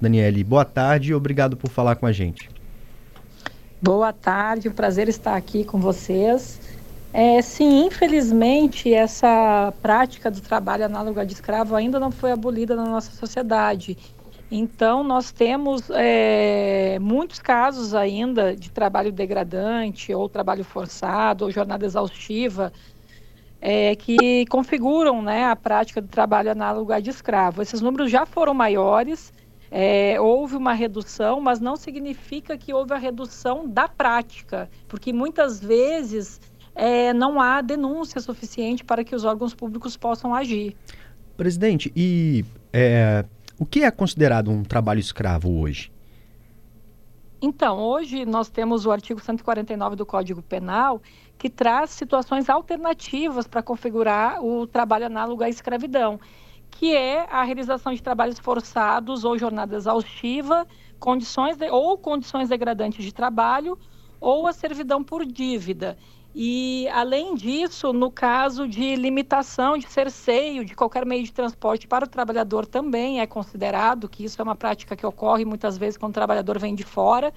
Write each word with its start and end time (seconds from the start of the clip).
Daniele, 0.00 0.44
boa 0.44 0.64
tarde 0.64 1.10
e 1.10 1.14
obrigado 1.14 1.56
por 1.56 1.70
falar 1.70 1.96
com 1.96 2.06
a 2.06 2.12
gente. 2.12 2.48
Boa 3.80 4.12
tarde, 4.12 4.68
um 4.68 4.72
prazer 4.72 5.08
estar 5.08 5.36
aqui 5.36 5.64
com 5.64 5.78
vocês. 5.78 6.60
É, 7.12 7.40
sim, 7.40 7.86
infelizmente, 7.86 8.92
essa 8.92 9.72
prática 9.80 10.30
do 10.30 10.40
trabalho 10.40 10.84
análogo 10.84 11.24
de 11.24 11.32
escravo 11.32 11.74
ainda 11.74 11.98
não 11.98 12.10
foi 12.10 12.32
abolida 12.32 12.76
na 12.76 12.84
nossa 12.84 13.12
sociedade. 13.12 13.96
Então, 14.50 15.02
nós 15.02 15.30
temos 15.30 15.90
é, 15.90 16.98
muitos 17.00 17.38
casos 17.38 17.94
ainda 17.94 18.56
de 18.56 18.70
trabalho 18.70 19.12
degradante, 19.12 20.14
ou 20.14 20.28
trabalho 20.28 20.64
forçado, 20.64 21.44
ou 21.44 21.50
jornada 21.50 21.84
exaustiva, 21.84 22.72
é, 23.60 23.94
que 23.96 24.46
configuram 24.46 25.22
né, 25.22 25.44
a 25.44 25.56
prática 25.56 26.00
do 26.00 26.08
trabalho 26.08 26.50
análogo 26.50 26.98
de 27.00 27.10
escravo. 27.10 27.60
Esses 27.60 27.80
números 27.80 28.10
já 28.10 28.24
foram 28.24 28.54
maiores, 28.54 29.32
é, 29.70 30.20
houve 30.20 30.56
uma 30.56 30.72
redução, 30.72 31.40
mas 31.40 31.60
não 31.60 31.76
significa 31.76 32.56
que 32.56 32.72
houve 32.72 32.94
a 32.94 32.98
redução 32.98 33.68
da 33.68 33.88
prática, 33.88 34.68
porque 34.88 35.12
muitas 35.12 35.60
vezes 35.60 36.40
é, 36.74 37.12
não 37.12 37.40
há 37.40 37.60
denúncia 37.60 38.20
suficiente 38.20 38.84
para 38.84 39.04
que 39.04 39.14
os 39.14 39.24
órgãos 39.24 39.54
públicos 39.54 39.96
possam 39.96 40.34
agir. 40.34 40.76
Presidente, 41.36 41.92
e 41.94 42.44
é, 42.72 43.24
o 43.58 43.66
que 43.66 43.82
é 43.82 43.90
considerado 43.90 44.50
um 44.50 44.62
trabalho 44.62 45.00
escravo 45.00 45.60
hoje? 45.60 45.90
Então, 47.40 47.78
hoje 47.78 48.24
nós 48.26 48.48
temos 48.48 48.84
o 48.84 48.90
artigo 48.90 49.20
149 49.20 49.94
do 49.94 50.04
Código 50.04 50.42
Penal 50.42 51.00
que 51.38 51.48
traz 51.48 51.90
situações 51.90 52.50
alternativas 52.50 53.46
para 53.46 53.62
configurar 53.62 54.44
o 54.44 54.66
trabalho 54.66 55.06
análogo 55.06 55.44
à 55.44 55.48
escravidão, 55.48 56.18
que 56.70 56.94
é 56.94 57.26
a 57.30 57.42
realização 57.42 57.92
de 57.92 58.02
trabalhos 58.02 58.38
forçados 58.38 59.24
ou 59.24 59.38
jornada 59.38 59.76
exaustiva, 59.76 60.66
condições 60.98 61.56
de, 61.56 61.70
ou 61.70 61.98
condições 61.98 62.48
degradantes 62.48 63.04
de 63.04 63.12
trabalho, 63.12 63.78
ou 64.20 64.46
a 64.46 64.52
servidão 64.52 65.02
por 65.02 65.24
dívida. 65.24 65.96
E, 66.34 66.86
além 66.92 67.34
disso, 67.34 67.92
no 67.92 68.10
caso 68.10 68.68
de 68.68 68.94
limitação 68.94 69.78
de 69.78 69.90
cerceio 69.90 70.64
de 70.64 70.74
qualquer 70.74 71.04
meio 71.06 71.24
de 71.24 71.32
transporte 71.32 71.88
para 71.88 72.04
o 72.04 72.08
trabalhador, 72.08 72.66
também 72.66 73.20
é 73.20 73.26
considerado 73.26 74.08
que 74.08 74.24
isso 74.24 74.40
é 74.40 74.44
uma 74.44 74.54
prática 74.54 74.94
que 74.94 75.06
ocorre 75.06 75.44
muitas 75.44 75.78
vezes 75.78 75.96
quando 75.96 76.10
o 76.10 76.14
trabalhador 76.14 76.58
vem 76.58 76.74
de 76.74 76.84
fora, 76.84 77.32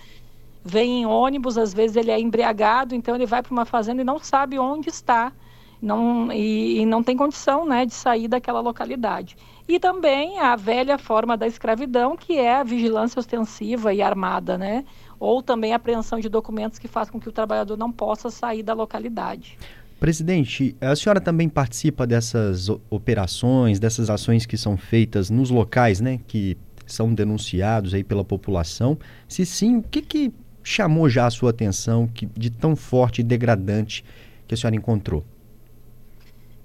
vem 0.64 1.02
em 1.02 1.06
ônibus, 1.06 1.58
às 1.58 1.74
vezes 1.74 1.96
ele 1.96 2.12
é 2.12 2.20
embriagado, 2.20 2.94
então 2.94 3.16
ele 3.16 3.26
vai 3.26 3.42
para 3.42 3.52
uma 3.52 3.66
fazenda 3.66 4.02
e 4.02 4.06
não 4.06 4.20
sabe 4.20 4.60
onde 4.60 4.90
está 4.90 5.34
não, 5.82 6.32
e, 6.32 6.80
e, 6.80 6.86
não 6.86 7.02
tem 7.02 7.18
condição 7.18 7.66
né, 7.66 7.86
de 7.86 7.94
sair 7.94 8.28
daquela 8.28 8.60
localidade. 8.60 9.36
E 9.68 9.80
também 9.80 10.40
a 10.40 10.56
velha 10.56 10.98
forma 10.98 11.36
da 11.36 11.48
escravidão, 11.48 12.16
que 12.16 12.38
é 12.38 12.56
a 12.56 12.64
vigilância 12.64 13.20
ostensiva 13.20 13.94
e 13.94 14.02
armada, 14.02 14.58
né? 14.58 14.86
ou 15.22 15.44
também 15.44 15.72
a 15.72 15.76
apreensão 15.76 16.20
de 16.20 16.28
documentos 16.28 16.80
que 16.80 16.88
faz 16.88 17.08
com 17.08 17.20
que 17.20 17.30
o 17.30 17.32
trabalhador 17.32 17.78
não 17.78 17.92
possa 17.92 18.32
sair 18.32 18.64
da 18.64 18.74
localidade. 18.74 19.56
Presidente, 20.00 20.76
a 20.82 20.96
senhora 20.96 21.22
também 21.22 21.48
participa 21.48 22.08
dessas 22.08 22.70
operações, 22.90 23.80
dessas 23.80 24.10
ações 24.10 24.48
que 24.48 24.58
são 24.58 24.76
feitas 24.76 25.30
nos 25.30 25.52
locais, 25.52 26.02
né, 26.02 26.20
que 26.28 26.58
são 26.88 27.14
denunciados 27.14 27.94
aí 27.94 28.04
pela 28.04 28.26
população? 28.26 28.98
Se 29.28 29.46
sim, 29.46 29.78
o 29.78 29.84
que, 29.84 30.02
que 30.02 30.34
chamou 30.64 31.08
já 31.08 31.28
a 31.28 31.30
sua 31.30 31.52
atenção 31.52 32.08
que, 32.08 32.26
de 32.26 32.50
tão 32.50 32.76
forte 32.76 33.22
e 33.22 33.24
degradante 33.24 34.04
que 34.48 34.56
a 34.56 34.58
senhora 34.58 34.76
encontrou? 34.76 35.24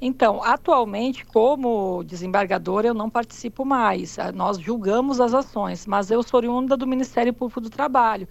Então, 0.01 0.43
atualmente, 0.43 1.25
como 1.25 2.05
desembargadora, 2.05 2.89
eu 2.89 2.95
não 2.95 3.09
participo 3.09 3.65
mais. 3.65 4.19
Ah, 4.19 4.31
nós 4.31 4.59
julgamos 4.59 5.21
as 5.21 5.33
ações, 5.33 5.87
mas 5.87 6.11
eu 6.11 6.23
sou 6.23 6.39
oriunda 6.39 6.77
do 6.77 6.87
Ministério 6.87 7.33
Público 7.33 7.61
do 7.63 7.71
Trabalho. 7.71 8.29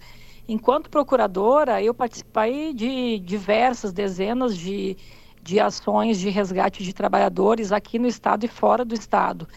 Enquanto 0.48 0.88
procuradora, 0.88 1.82
eu 1.82 1.92
participei 1.92 2.72
de 2.72 3.18
diversas 3.18 3.92
dezenas 3.92 4.56
de, 4.56 4.96
de 5.42 5.58
ações 5.58 6.20
de 6.20 6.30
resgate 6.30 6.84
de 6.84 6.92
trabalhadores 6.92 7.72
aqui 7.72 7.98
no 7.98 8.06
Estado 8.06 8.44
e 8.44 8.48
fora 8.48 8.84
do 8.84 8.94
Estado. 8.94 9.48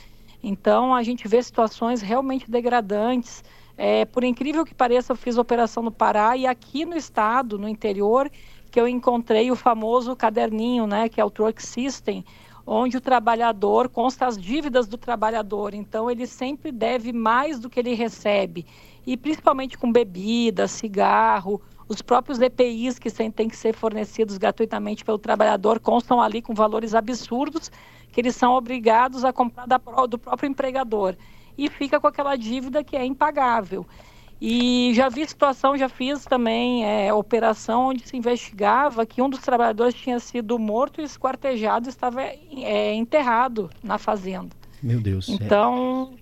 Então, 0.41 0.95
a 0.95 1.03
gente 1.03 1.27
vê 1.27 1.41
situações 1.43 2.01
realmente 2.01 2.49
degradantes. 2.49 3.43
É, 3.77 4.03
por 4.05 4.23
incrível 4.23 4.65
que 4.65 4.73
pareça, 4.73 5.11
eu 5.11 5.15
fiz 5.15 5.37
operação 5.37 5.83
no 5.83 5.91
Pará 5.91 6.35
e 6.35 6.47
aqui 6.47 6.85
no 6.85 6.97
Estado, 6.97 7.59
no 7.59 7.67
interior, 7.69 8.29
que 8.69 8.79
eu 8.79 8.87
encontrei 8.87 9.51
o 9.51 9.55
famoso 9.55 10.15
caderninho, 10.15 10.85
né, 10.85 11.09
que 11.09 11.19
é 11.19 11.25
o 11.25 11.29
Truck 11.29 11.61
System, 11.61 12.23
onde 12.65 12.97
o 12.97 13.01
trabalhador 13.01 13.89
consta 13.89 14.27
as 14.27 14.37
dívidas 14.37 14.87
do 14.87 14.97
trabalhador. 14.97 15.73
Então 15.73 16.09
ele 16.09 16.27
sempre 16.27 16.71
deve 16.71 17.11
mais 17.11 17.59
do 17.59 17.69
que 17.69 17.79
ele 17.79 17.95
recebe. 17.95 18.65
E 19.07 19.17
principalmente 19.17 19.77
com 19.77 19.91
bebida, 19.91 20.67
cigarro, 20.67 21.59
os 21.87 22.03
próprios 22.03 22.39
EPIs 22.39 22.99
que 22.99 23.09
têm 23.09 23.49
que 23.49 23.57
ser 23.57 23.73
fornecidos 23.73 24.37
gratuitamente 24.37 25.03
pelo 25.03 25.17
trabalhador 25.17 25.79
constam 25.79 26.21
ali 26.21 26.39
com 26.39 26.53
valores 26.53 26.93
absurdos 26.93 27.71
que 28.11 28.21
eles 28.21 28.35
são 28.35 28.53
obrigados 28.53 29.25
a 29.25 29.33
comprar 29.33 29.65
da, 29.65 29.77
do 30.07 30.19
próprio 30.19 30.47
empregador. 30.47 31.15
E 31.57 31.67
fica 31.69 31.99
com 31.99 32.05
aquela 32.05 32.35
dívida 32.35 32.83
que 32.83 32.95
é 32.95 33.03
impagável. 33.03 33.85
E 34.41 34.93
já 34.93 35.09
vi 35.09 35.27
situação, 35.27 35.77
já 35.77 35.89
fiz 35.89 36.23
também 36.23 36.85
é, 36.85 37.13
operação 37.13 37.87
onde 37.87 38.07
se 38.07 38.15
investigava 38.15 39.05
que 39.05 39.21
um 39.21 39.29
dos 39.29 39.41
trabalhadores 39.41 39.93
tinha 39.93 40.19
sido 40.19 40.57
morto 40.57 41.01
e 41.01 41.03
esquartejado 41.03 41.87
e 41.87 41.89
estava 41.89 42.21
é, 42.21 42.93
enterrado 42.93 43.69
na 43.83 43.97
fazenda. 43.97 44.55
Meu 44.81 45.01
Deus. 45.01 45.27
Então, 45.27 46.13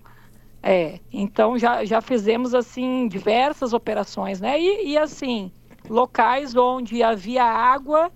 é, 0.64 1.00
então 1.14 1.60
já, 1.60 1.86
já 1.86 2.02
fizemos 2.02 2.56
assim 2.56 3.08
diversas 3.08 3.72
operações, 3.72 4.42
né? 4.42 4.60
E, 4.60 4.90
e 4.94 4.98
assim, 4.98 5.52
locais 5.88 6.56
onde 6.56 7.04
havia 7.04 7.44
água 7.44 8.12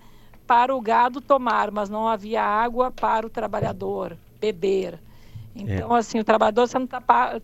para 0.46 0.74
o 0.74 0.80
gado 0.80 1.20
tomar, 1.20 1.70
mas 1.70 1.88
não 1.88 2.08
havia 2.08 2.42
água 2.42 2.90
para 2.90 3.24
o 3.24 3.30
trabalhador 3.30 4.16
beber. 4.40 4.98
Então, 5.54 5.94
é. 5.94 5.98
assim, 5.98 6.18
o 6.18 6.24
trabalhador 6.24 6.66
sendo, 6.66 6.88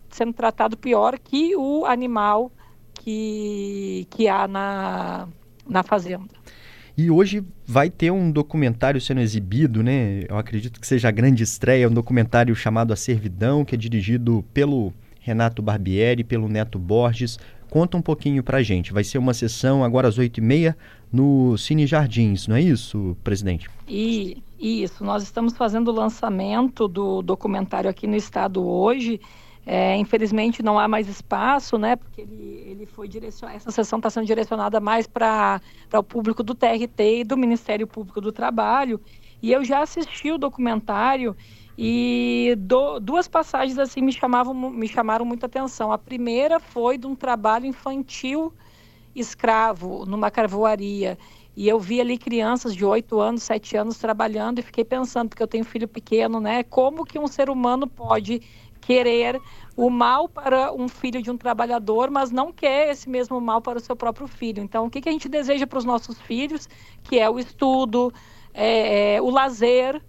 sendo 0.09 0.33
tratado 0.33 0.77
pior 0.77 1.17
que 1.19 1.55
o 1.55 1.85
animal 1.85 2.51
que, 2.93 4.07
que 4.09 4.27
há 4.27 4.47
na, 4.47 5.27
na 5.67 5.83
fazenda. 5.83 6.25
E 6.97 7.09
hoje 7.09 7.43
vai 7.65 7.89
ter 7.89 8.11
um 8.11 8.29
documentário 8.29 8.99
sendo 8.99 9.21
exibido, 9.21 9.81
né? 9.81 10.25
Eu 10.27 10.37
acredito 10.37 10.81
que 10.81 10.87
seja 10.87 11.07
a 11.07 11.11
grande 11.11 11.43
estreia, 11.43 11.87
um 11.87 11.93
documentário 11.93 12.53
chamado 12.53 12.91
A 12.91 12.95
Servidão, 12.95 13.63
que 13.63 13.73
é 13.73 13.77
dirigido 13.77 14.43
pelo 14.53 14.93
Renato 15.21 15.61
Barbieri, 15.61 16.25
pelo 16.25 16.49
Neto 16.49 16.77
Borges. 16.77 17.39
Conta 17.69 17.95
um 17.95 18.01
pouquinho 18.01 18.43
pra 18.43 18.61
gente. 18.61 18.91
Vai 18.91 19.05
ser 19.05 19.17
uma 19.17 19.33
sessão 19.33 19.81
agora 19.83 20.09
às 20.09 20.17
oito 20.17 20.39
e 20.39 20.41
meia 20.41 20.75
no 21.11 21.57
Cine 21.57 21.87
Jardins, 21.87 22.47
não 22.47 22.55
é 22.55 22.61
isso, 22.61 23.15
presidente? 23.23 23.69
E, 23.87 24.43
isso, 24.59 25.03
nós 25.03 25.23
estamos 25.23 25.55
fazendo 25.55 25.87
o 25.87 25.93
lançamento 25.93 26.87
do 26.87 27.21
documentário 27.21 27.89
aqui 27.89 28.05
no 28.05 28.15
estado 28.15 28.65
hoje. 28.65 29.21
É, 29.65 29.95
infelizmente 29.97 30.63
não 30.63 30.79
há 30.79 30.87
mais 30.87 31.07
espaço, 31.07 31.77
né? 31.77 31.95
Porque 31.95 32.21
ele, 32.21 32.63
ele 32.65 32.85
foi 32.85 33.07
direcionado. 33.07 33.57
Essa 33.57 33.71
sessão 33.71 33.99
está 33.99 34.09
sendo 34.09 34.25
direcionada 34.25 34.79
mais 34.79 35.05
para 35.05 35.61
o 35.93 36.03
público 36.03 36.41
do 36.41 36.55
TRT 36.55 37.19
e 37.19 37.23
do 37.23 37.37
Ministério 37.37 37.85
Público 37.85 38.19
do 38.19 38.31
Trabalho. 38.31 38.99
E 39.41 39.51
eu 39.51 39.63
já 39.63 39.81
assisti 39.81 40.31
o 40.31 40.37
documentário 40.37 41.35
e 41.77 42.55
do, 42.57 42.99
duas 42.99 43.27
passagens 43.27 43.77
assim 43.77 44.01
me 44.01 44.11
chamavam 44.11 44.53
me 44.53 44.87
chamaram 44.87 45.23
muita 45.23 45.45
atenção. 45.45 45.91
A 45.91 45.97
primeira 45.97 46.59
foi 46.59 46.97
de 46.97 47.07
um 47.07 47.15
trabalho 47.15 47.65
infantil 47.65 48.53
escravo 49.15 50.05
numa 50.05 50.31
carvoaria. 50.31 51.17
E 51.55 51.67
eu 51.67 51.79
vi 51.79 51.99
ali 51.99 52.17
crianças 52.17 52.75
de 52.75 52.85
8 52.85 53.19
anos, 53.19 53.43
7 53.43 53.75
anos 53.75 53.97
trabalhando 53.97 54.59
e 54.59 54.61
fiquei 54.61 54.85
pensando, 54.85 55.29
porque 55.29 55.43
eu 55.43 55.47
tenho 55.47 55.65
filho 55.65 55.87
pequeno, 55.87 56.39
né? 56.39 56.63
Como 56.63 57.05
que 57.05 57.19
um 57.19 57.27
ser 57.27 57.49
humano 57.49 57.87
pode 57.87 58.41
querer 58.79 59.41
o 59.75 59.89
mal 59.89 60.27
para 60.27 60.73
um 60.73 60.87
filho 60.87 61.21
de 61.21 61.29
um 61.29 61.37
trabalhador, 61.37 62.09
mas 62.09 62.31
não 62.31 62.51
quer 62.51 62.89
esse 62.89 63.09
mesmo 63.09 63.39
mal 63.39 63.61
para 63.61 63.77
o 63.77 63.81
seu 63.81 63.95
próprio 63.95 64.27
filho. 64.27 64.63
Então, 64.63 64.85
o 64.85 64.89
que, 64.89 65.01
que 65.01 65.09
a 65.09 65.11
gente 65.11 65.29
deseja 65.29 65.67
para 65.67 65.79
os 65.79 65.85
nossos 65.85 66.19
filhos, 66.21 66.67
que 67.03 67.19
é 67.19 67.29
o 67.29 67.39
estudo, 67.39 68.11
é, 68.53 69.15
é, 69.15 69.21
o 69.21 69.29
lazer, 69.29 70.01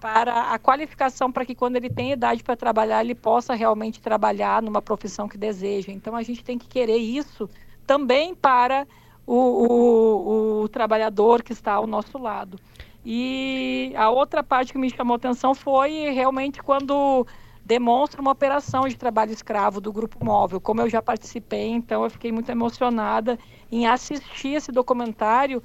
para 0.00 0.52
a 0.52 0.58
qualificação, 0.58 1.32
para 1.32 1.46
que 1.46 1.54
quando 1.54 1.76
ele 1.76 1.88
tem 1.88 2.12
idade 2.12 2.42
para 2.42 2.54
trabalhar, 2.56 3.02
ele 3.02 3.14
possa 3.14 3.54
realmente 3.54 4.00
trabalhar 4.00 4.60
numa 4.62 4.82
profissão 4.82 5.26
que 5.26 5.38
deseja. 5.38 5.90
Então, 5.90 6.14
a 6.14 6.22
gente 6.22 6.44
tem 6.44 6.58
que 6.58 6.68
querer 6.68 6.98
isso 6.98 7.48
também 7.86 8.34
para 8.34 8.86
o, 9.26 9.34
o, 9.34 10.62
o 10.62 10.68
trabalhador 10.68 11.42
que 11.42 11.52
está 11.52 11.74
ao 11.74 11.86
nosso 11.86 12.18
lado. 12.18 12.58
E 13.04 13.92
a 13.96 14.10
outra 14.10 14.42
parte 14.42 14.72
que 14.72 14.78
me 14.78 14.90
chamou 14.90 15.16
atenção 15.16 15.54
foi 15.54 16.10
realmente 16.10 16.62
quando 16.62 17.26
demonstra 17.64 18.20
uma 18.20 18.30
operação 18.30 18.86
de 18.88 18.96
trabalho 18.96 19.32
escravo 19.32 19.80
do 19.80 19.92
Grupo 19.92 20.24
Móvel. 20.24 20.60
Como 20.60 20.80
eu 20.80 20.88
já 20.88 21.02
participei, 21.02 21.68
então 21.68 22.04
eu 22.04 22.10
fiquei 22.10 22.32
muito 22.32 22.50
emocionada 22.50 23.38
em 23.70 23.86
assistir 23.86 24.54
esse 24.54 24.70
documentário 24.70 25.62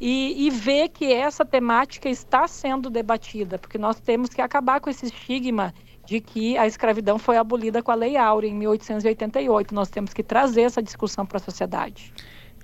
e, 0.00 0.46
e, 0.46 0.50
ver 0.50 0.88
que 0.88 1.12
essa 1.12 1.44
temática 1.44 2.08
está 2.08 2.48
sendo 2.48 2.88
debatida, 2.88 3.58
porque 3.58 3.76
nós 3.76 4.00
temos 4.00 4.30
que 4.30 4.40
acabar 4.40 4.80
com 4.80 4.88
esse 4.88 5.06
estigma 5.06 5.74
de 6.06 6.20
que 6.20 6.56
a 6.56 6.66
escravidão 6.66 7.18
foi 7.18 7.36
abolida 7.36 7.82
com 7.82 7.90
a 7.90 7.94
Lei 7.94 8.16
Áurea 8.16 8.48
em 8.48 8.54
1888. 8.54 9.74
Nós 9.74 9.90
temos 9.90 10.14
que 10.14 10.22
trazer 10.22 10.62
essa 10.62 10.82
discussão 10.82 11.26
para 11.26 11.36
a 11.36 11.40
sociedade. 11.40 12.12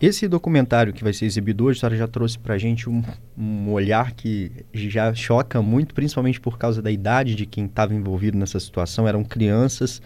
Esse 0.01 0.29
documentário 0.29 0.93
que 0.93 1.03
vai 1.03 1.15
ser 1.15 1.25
exibido 1.25 1.65
hoje, 1.65 1.79
a 1.79 1.81
senhora 1.81 1.97
já 1.97 2.07
trouxe 2.07 2.39
para 2.39 2.55
a 2.55 2.59
gente 2.59 2.89
um, 2.89 3.03
um, 3.37 3.71
olhar 3.73 4.13
que 4.13 4.53
já 4.75 5.15
choca 5.15 5.63
muito, 5.63 5.95
principalmente 5.95 6.39
por 6.39 6.59
causa 6.59 6.83
da 6.83 6.91
idade 6.91 7.35
de 7.35 7.47
quem 7.47 7.65
estava 7.65 7.95
envolvido 7.95 8.37
nessa 8.37 8.61
situação. 8.61 9.09
Eram 9.09 9.25
crianças 9.25 10.03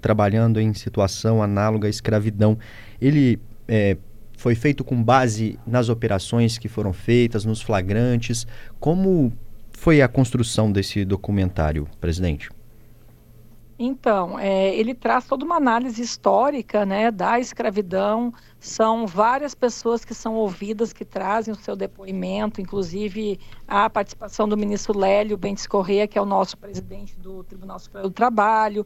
trabalhando 0.00 0.60
em 0.60 0.74
situação 0.74 1.40
análoga 1.40 1.86
à 1.86 1.90
escravidão. 1.90 2.58
Ele 3.00 3.38
é, 3.68 3.96
foi 4.36 4.56
feito 4.56 4.82
com 4.82 5.00
base 5.00 5.56
nas 5.64 5.88
operações 5.88 6.58
que 6.58 6.66
foram 6.66 6.92
feitas, 6.92 7.44
nos 7.44 7.62
flagrantes. 7.62 8.44
Como 8.80 9.32
foi 9.70 10.02
a 10.02 10.08
construção 10.08 10.72
desse 10.72 11.04
documentário, 11.04 11.86
presidente? 12.00 12.50
Então, 13.78 14.36
é, 14.36 14.74
ele 14.74 14.92
traz 14.92 15.24
toda 15.24 15.44
uma 15.44 15.54
análise 15.54 16.02
histórica 16.02 16.84
né, 16.84 17.12
da 17.12 17.38
escravidão. 17.38 18.34
São 18.58 19.06
várias 19.06 19.54
pessoas 19.54 20.04
que 20.04 20.12
são 20.14 20.34
ouvidas, 20.34 20.92
que 20.92 21.04
trazem 21.04 21.54
o 21.54 21.56
seu 21.56 21.76
depoimento, 21.76 22.60
inclusive 22.60 23.38
a 23.68 23.88
participação 23.88 24.48
do 24.48 24.56
ministro 24.56 24.98
Lélio 24.98 25.36
Bentes 25.36 25.64
Corrêa, 25.64 26.08
que 26.08 26.18
é 26.18 26.20
o 26.20 26.26
nosso 26.26 26.58
presidente 26.58 27.16
do 27.20 27.44
Tribunal 27.44 27.78
Superior 27.78 28.08
do 28.10 28.12
Trabalho, 28.12 28.84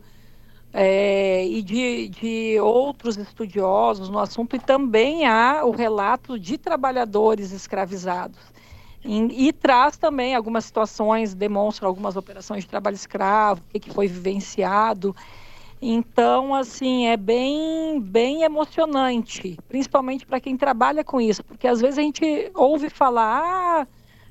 é, 0.75 1.47
e 1.47 1.63
de, 1.63 2.09
de 2.11 2.61
outros 2.61 3.17
estudiosos 3.17 4.11
no 4.11 4.19
assunto, 4.19 4.57
e 4.57 4.59
também 4.59 5.27
há 5.27 5.65
o 5.65 5.71
relato 5.71 6.39
de 6.39 6.59
trabalhadores 6.59 7.51
escravizados. 7.51 8.39
E, 9.05 9.53
traz 9.53 9.97
também 9.97 10.35
algumas 10.35 10.65
situações, 10.65 11.35
demonstra 11.35 11.87
algumas 11.89 12.17
operações 12.17 12.63
de 12.63 12.71
trabalho 12.71 12.95
escravo, 12.95 13.61
o 13.75 13.81
que, 13.81 13.91
foi 13.91 14.07
vivenciado. 14.07 15.15
Então, 15.81 16.55
assim, 16.55 17.07
é 17.07 17.17
bem, 17.17 18.01
bem 18.01 18.45
emocionante, 18.45 19.59
principalmente 19.69 20.25
para 20.25 20.39
quem 20.41 20.57
trabalha 20.57 21.03
com 21.03 21.21
isso, 21.21 21.43
porque 21.43 21.67
às 21.67 21.81
vezes 21.81 21.99
a 21.99 22.03
gente 22.03 22.53
ouve 22.55 22.89
falar, 22.89 23.43
ah, 23.43 23.87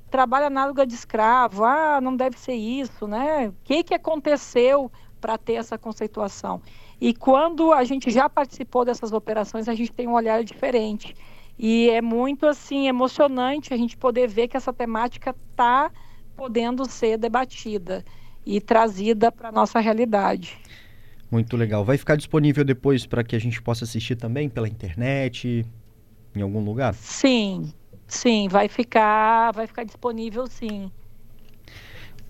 trabalho 0.10 0.46
análogo 0.46 0.86
de 0.86 0.94
escravo, 0.94 1.66
ah, 1.66 2.00
não 2.02 2.16
deve 2.16 2.40
ser 2.40 2.54
isso, 2.54 3.06
né? 3.06 3.50
O 3.50 3.56
que, 3.66 3.84
que 3.84 3.94
aconteceu 3.94 4.90
para 5.20 5.38
ter 5.38 5.56
essa 5.56 5.78
conceituação? 5.78 6.62
E 7.02 7.14
quando 7.14 7.74
a 7.74 7.84
gente 7.84 8.10
já 8.10 8.30
participou 8.30 8.86
dessas 8.86 9.12
operações, 9.12 9.68
a 9.68 9.74
gente 9.74 9.92
tem 9.92 10.08
um 10.08 10.14
olhar 10.14 10.44
diferente. 10.46 11.16
E 11.64 11.92
é 11.92 12.02
muito 12.02 12.48
assim 12.48 12.88
emocionante 12.88 13.72
a 13.72 13.78
gente 13.78 13.96
poder 13.96 14.28
ver 14.28 14.48
que 14.48 14.58
essa 14.58 14.74
temática 14.74 15.30
está 15.30 15.92
podendo 16.36 16.90
ser 16.90 17.20
debatida 17.20 18.04
e 18.44 18.60
trazida 18.60 19.32
para 19.32 19.50
a 19.50 19.52
nossa 19.52 19.80
realidade. 19.80 20.58
Muito 21.30 21.56
legal. 21.56 21.86
Vai 21.86 22.00
ficar 22.00 22.16
disponível 22.16 22.66
depois 22.66 23.06
para 23.06 23.24
que 23.24 23.36
a 23.36 23.40
gente 23.40 23.62
possa 23.62 23.84
assistir 23.84 24.16
também 24.16 24.50
pela 24.50 24.68
internet, 24.68 25.64
em 26.36 26.42
algum 26.42 26.64
lugar? 26.64 26.96
Sim, 26.96 27.72
sim, 28.08 28.48
vai 28.48 28.68
ficar, 28.68 29.52
vai 29.52 29.68
ficar 29.68 29.84
disponível 29.84 30.48
sim. 30.48 30.92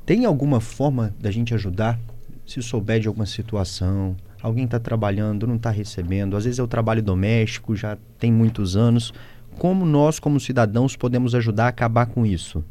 Tem 0.05 0.25
alguma 0.25 0.59
forma 0.59 1.15
da 1.17 1.31
gente 1.31 1.53
ajudar? 1.53 1.97
Se 2.45 2.61
souber 2.61 2.99
de 2.99 3.07
alguma 3.07 3.25
situação, 3.25 4.17
alguém 4.41 4.65
está 4.65 4.79
trabalhando, 4.79 5.47
não 5.47 5.55
está 5.55 5.69
recebendo, 5.69 6.35
às 6.35 6.45
vezes 6.45 6.59
é 6.59 6.63
o 6.63 6.67
trabalho 6.67 7.01
doméstico, 7.01 7.75
já 7.75 7.97
tem 8.17 8.31
muitos 8.31 8.75
anos. 8.75 9.13
Como 9.57 9.85
nós, 9.85 10.19
como 10.19 10.39
cidadãos, 10.39 10.95
podemos 10.95 11.35
ajudar 11.35 11.65
a 11.65 11.69
acabar 11.69 12.05
com 12.07 12.25
isso? 12.25 12.63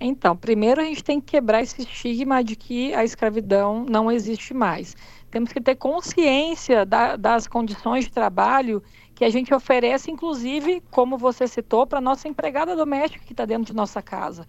Então, 0.00 0.34
primeiro 0.34 0.80
a 0.80 0.84
gente 0.84 1.04
tem 1.04 1.20
que 1.20 1.32
quebrar 1.32 1.60
esse 1.60 1.82
estigma 1.82 2.42
de 2.42 2.56
que 2.56 2.94
a 2.94 3.04
escravidão 3.04 3.84
não 3.84 4.10
existe 4.10 4.54
mais. 4.54 4.96
Temos 5.30 5.52
que 5.52 5.60
ter 5.60 5.76
consciência 5.76 6.86
da, 6.86 7.16
das 7.16 7.46
condições 7.46 8.06
de 8.06 8.10
trabalho 8.10 8.82
que 9.14 9.24
a 9.26 9.28
gente 9.28 9.52
oferece, 9.52 10.10
inclusive, 10.10 10.82
como 10.90 11.18
você 11.18 11.46
citou, 11.46 11.86
para 11.86 12.00
nossa 12.00 12.26
empregada 12.26 12.74
doméstica 12.74 13.22
que 13.26 13.34
está 13.34 13.44
dentro 13.44 13.66
de 13.66 13.74
nossa 13.74 14.00
casa. 14.00 14.46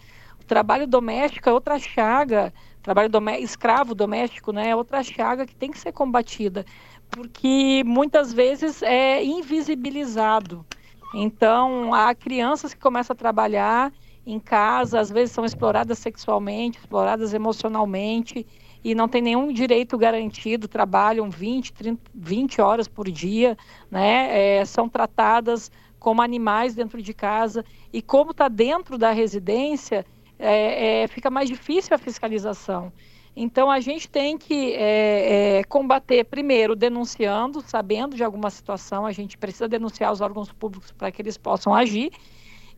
Trabalho 0.52 0.86
doméstico 0.86 1.48
é 1.48 1.54
outra 1.54 1.80
chaga 1.80 2.52
trabalho 2.82 3.08
doméstico, 3.08 3.46
escravo 3.46 3.96
doméstico, 3.96 4.52
né, 4.52 4.72
é 4.72 4.76
outra 4.76 5.02
chaga 5.02 5.46
que 5.46 5.56
tem 5.56 5.72
que 5.72 5.80
ser 5.80 5.94
combatida, 5.94 6.66
porque 7.10 7.84
muitas 7.86 8.34
vezes 8.34 8.82
é 8.82 9.24
invisibilizado. 9.24 10.66
Então, 11.14 11.94
há 11.94 12.14
crianças 12.14 12.74
que 12.74 12.82
começam 12.82 13.14
a 13.14 13.18
trabalhar 13.18 13.94
em 14.26 14.40
casa, 14.40 15.00
às 15.00 15.10
vezes 15.10 15.34
são 15.34 15.46
exploradas 15.46 16.00
sexualmente, 16.00 16.80
exploradas 16.80 17.34
emocionalmente 17.34 18.46
e 18.84 18.94
não 18.94 19.08
tem 19.08 19.22
nenhum 19.22 19.54
direito 19.54 19.98
garantido, 19.98 20.68
trabalham 20.68 21.30
20, 21.30 21.72
30, 21.72 22.02
20 22.14 22.60
horas 22.60 22.90
por 22.90 23.10
dia, 23.10 23.58
né? 23.90 24.58
É, 24.58 24.66
são 24.66 24.90
tratadas 24.90 25.72
como 25.98 26.22
animais 26.22 26.74
dentro 26.74 27.02
de 27.02 27.14
casa 27.14 27.64
e 27.94 28.02
como 28.02 28.32
está 28.32 28.48
dentro 28.48 28.98
da 28.98 29.12
residência, 29.12 30.06
é, 30.42 31.04
é, 31.04 31.08
fica 31.08 31.30
mais 31.30 31.48
difícil 31.48 31.96
a 31.96 31.98
fiscalização. 31.98 32.92
Então, 33.36 33.72
a 33.72 33.80
gente 33.80 34.10
tem 34.10 34.38
que 34.38 34.74
é, 34.74 35.60
é, 35.60 35.64
combater, 35.64 36.26
primeiro, 36.26 36.76
denunciando, 36.76 37.62
sabendo 37.62 38.16
de 38.16 38.24
alguma 38.24 38.50
situação, 38.50 39.06
a 39.06 39.12
gente 39.12 39.38
precisa 39.38 39.70
denunciar 39.70 40.12
os 40.12 40.20
órgãos 40.20 40.52
públicos 40.52 40.92
para 40.92 41.12
que 41.12 41.22
eles 41.22 41.38
possam 41.38 41.74
agir, 41.74 42.12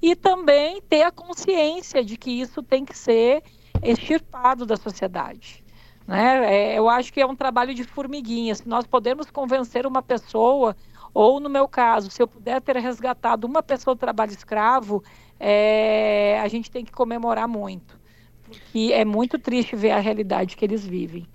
e 0.02 0.16
também 0.16 0.82
ter 0.82 1.04
a 1.04 1.12
consciência 1.12 2.04
de 2.04 2.18
que 2.18 2.30
isso 2.30 2.62
tem 2.62 2.86
que 2.86 2.96
ser 2.96 3.42
extirpado 3.82 4.66
da 4.66 4.76
sociedade. 4.76 5.64
Né? 6.06 6.74
É, 6.74 6.78
eu 6.78 6.90
acho 6.90 7.12
que 7.12 7.22
é 7.22 7.26
um 7.26 7.36
trabalho 7.36 7.74
de 7.74 7.84
formiguinha. 7.84 8.54
Se 8.54 8.68
nós 8.68 8.86
podemos 8.86 9.32
convencer 9.32 9.88
uma 9.88 10.02
pessoa, 10.02 10.76
ou 11.14 11.40
no 11.40 11.50
meu 11.50 11.68
caso, 11.68 12.10
se 12.10 12.22
eu 12.22 12.28
puder 12.28 12.62
ter 12.62 12.76
resgatado 12.78 13.46
uma 13.46 13.62
pessoa 13.62 13.96
do 13.96 14.00
trabalho 14.00 14.32
escravo, 14.32 15.04
é, 15.40 16.40
a 16.42 16.48
gente 16.48 16.72
tem 16.72 16.84
que 16.84 16.92
comemorar 16.92 17.48
muito. 17.48 18.00
Porque 18.44 18.92
é 18.94 19.06
muito 19.06 19.38
triste 19.38 19.76
ver 19.76 19.92
a 19.92 20.00
realidade 20.00 20.56
que 20.58 20.66
eles 20.66 20.86
vivem. 20.86 21.28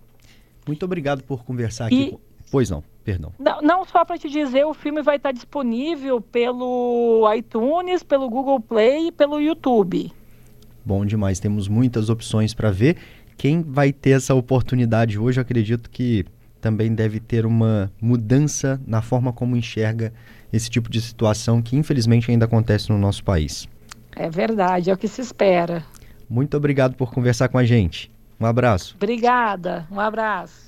Muito 0.67 0.85
obrigado 0.85 1.23
por 1.23 1.45
conversar 1.45 1.87
aqui. 1.87 2.15
E, 2.15 2.19
pois 2.51 2.71
não, 2.71 2.83
perdão. 3.05 3.33
Não, 3.39 3.63
não 3.63 3.85
só 3.85 4.05
para 4.05 4.19
te 4.19 4.29
dizer, 4.29 4.65
o 4.67 4.75
filme 4.75 5.01
vai 5.03 5.17
estar 5.17 5.33
disponível 5.33 6.21
pelo 6.21 7.25
iTunes, 7.35 8.03
pelo 8.03 8.29
Google 8.29 8.61
Play 8.61 9.09
e 9.09 9.13
pelo 9.13 9.41
YouTube. 9.41 10.13
Bom 10.85 11.05
demais, 11.05 11.39
temos 11.39 11.69
muitas 11.69 12.09
opções 12.09 12.53
para 12.53 12.71
ver. 12.71 12.97
Quem 13.37 13.63
vai 13.63 13.93
ter 13.93 14.11
essa 14.11 14.35
oportunidade 14.35 15.19
hoje, 15.19 15.39
eu 15.39 15.43
acredito 15.43 15.89
que 15.89 16.25
também 16.61 16.95
deve 16.95 17.21
ter 17.21 17.47
uma 17.47 17.91
mudança 18.01 18.81
na 18.87 19.01
forma 19.01 19.33
como 19.33 19.57
enxerga 19.57 20.13
esse 20.53 20.69
tipo 20.69 20.91
de 20.91 21.01
situação 21.01 21.63
que 21.63 21.77
infelizmente 21.77 22.31
ainda 22.31 22.45
acontece 22.45 22.91
no 22.91 22.99
nosso 22.99 23.23
país. 23.25 23.69
É 24.17 24.29
verdade, 24.29 24.91
é 24.91 24.95
o 24.95 24.97
que 24.97 25.09
se 25.09 25.21
espera. 25.21 25.85
Muito 26.29 26.57
obrigado 26.57 26.95
por 26.95 27.13
conversar 27.13 27.49
com 27.49 27.59
a 27.59 27.65
gente. 27.65 28.11
Um 28.41 28.47
abraço. 28.47 28.95
Obrigada, 28.97 29.87
um 29.91 29.99
abraço. 29.99 30.57